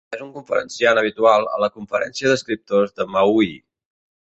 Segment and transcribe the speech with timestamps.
[0.15, 3.55] És un conferenciant habitual a la Conferència d'Escriptors de Maui.